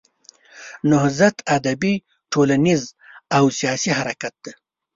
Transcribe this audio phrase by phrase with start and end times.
[0.91, 1.93] نهضت ادبي،
[2.31, 2.81] ټولنیز
[3.35, 4.51] او سیاسي حرکت دی.